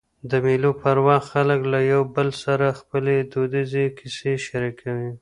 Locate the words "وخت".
1.07-1.27